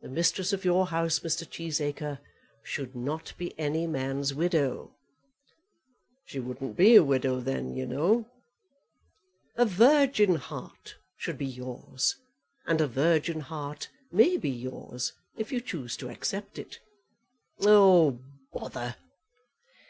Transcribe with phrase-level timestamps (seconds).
[0.00, 1.46] The mistress of your house, Mr.
[1.46, 2.20] Cheesacre,
[2.62, 4.94] should not be any man's widow."
[6.24, 8.30] "She wouldn't be a widow then, you know."
[9.56, 12.16] "A virgin heart should be yours;
[12.66, 16.80] and a virgin heart may be yours, if you choose to accept it."
[17.60, 18.96] "Oh, bother!"